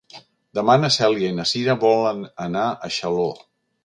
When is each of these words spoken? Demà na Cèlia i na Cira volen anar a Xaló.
Demà 0.59 0.77
na 0.83 0.87
Cèlia 0.95 1.29
i 1.33 1.35
na 1.39 1.45
Cira 1.49 1.75
volen 1.83 2.23
anar 2.47 2.65
a 2.71 2.89
Xaló. 2.97 3.27